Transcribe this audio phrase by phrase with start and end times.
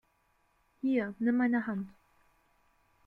[0.81, 1.93] Hier, nimm meine Hand!